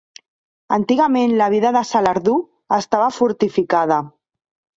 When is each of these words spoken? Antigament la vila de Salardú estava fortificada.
Antigament 0.77 1.35
la 1.41 1.49
vila 1.55 1.73
de 1.75 1.83
Salardú 1.89 2.33
estava 2.79 3.11
fortificada. 3.19 4.01